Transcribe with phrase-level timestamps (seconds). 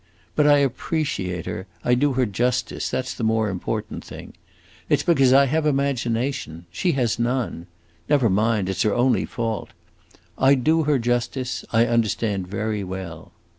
[0.35, 4.33] But I appreciate her, I do her justice; that 's the more important thing.
[4.89, 6.65] It 's because I have imagination.
[6.71, 7.67] She has none.
[8.09, 9.69] Never mind; it 's her only fault.
[10.39, 13.31] I do her justice; I understand very well."